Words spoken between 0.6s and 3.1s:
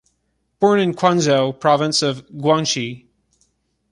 in Quanzhou, province of Guangxi.